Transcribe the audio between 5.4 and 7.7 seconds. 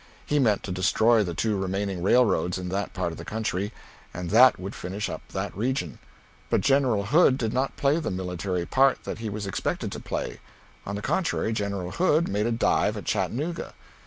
region. But General Hood did